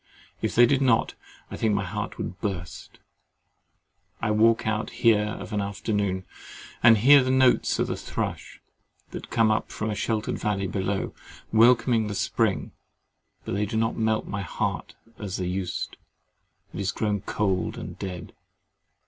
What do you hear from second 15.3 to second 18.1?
they used: it is grown cold and